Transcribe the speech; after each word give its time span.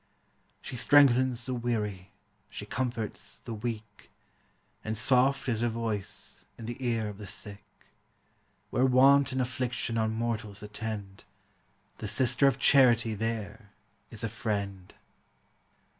She 0.63 0.75
strengthens 0.77 1.45
the 1.45 1.53
weary, 1.53 2.09
she 2.49 2.65
comforts 2.65 3.37
the 3.37 3.53
weak, 3.53 4.09
And 4.83 4.97
soft 4.97 5.47
is 5.47 5.61
her 5.61 5.67
voice 5.67 6.43
in 6.57 6.65
the 6.65 6.83
ear 6.83 7.07
of 7.07 7.19
the 7.19 7.27
sick; 7.27 7.63
Where 8.71 8.83
want 8.87 9.31
and 9.31 9.39
affliction 9.39 9.99
on 9.99 10.15
mortals 10.15 10.63
attend, 10.63 11.25
The 11.99 12.07
Sister 12.07 12.47
of 12.47 12.57
Charity 12.57 13.13
there 13.13 13.73
is 14.09 14.23
a 14.23 14.27
friend. 14.27 14.91